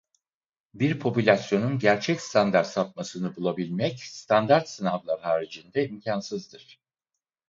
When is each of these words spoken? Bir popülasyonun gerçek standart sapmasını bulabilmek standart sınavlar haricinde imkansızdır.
Bir 0.73 0.99
popülasyonun 0.99 1.79
gerçek 1.79 2.21
standart 2.21 2.67
sapmasını 2.67 3.35
bulabilmek 3.35 3.99
standart 4.03 4.69
sınavlar 4.69 5.21
haricinde 5.21 5.87
imkansızdır. 5.89 6.79